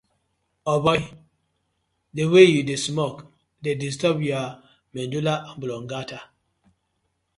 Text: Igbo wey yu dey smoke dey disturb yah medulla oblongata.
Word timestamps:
Igbo 2.17 2.25
wey 2.33 2.47
yu 2.55 2.61
dey 2.69 2.79
smoke 2.85 3.19
dey 3.63 3.75
disturb 3.83 4.17
yah 4.29 4.47
medulla 4.93 5.35
oblongata. 5.51 6.19